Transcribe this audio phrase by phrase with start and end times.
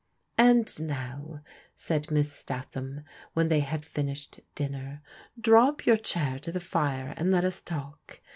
[0.39, 1.41] "And now,"
[1.75, 3.01] said Miss Statham,
[3.33, 5.03] when they had iGnished dinner,"
[5.39, 8.19] draw up your chair to the fire and let us talk.